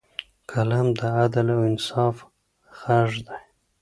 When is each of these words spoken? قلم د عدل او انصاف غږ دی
قلم 0.51 0.87
د 0.99 1.01
عدل 1.17 1.47
او 1.55 1.61
انصاف 1.69 2.15
غږ 2.81 3.11
دی 3.27 3.39